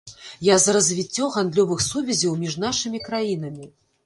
Я 0.45 0.55
за 0.63 0.73
развіццё 0.77 1.27
гандлёвых 1.35 1.83
сувязяў 1.89 2.33
між 2.43 2.57
нашымі 2.65 3.05
краінамі. 3.07 3.71